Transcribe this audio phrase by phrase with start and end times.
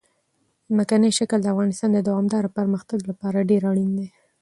[0.71, 4.07] ځمکنی شکل د افغانستان د دوامداره پرمختګ لپاره ډېر اړین دي.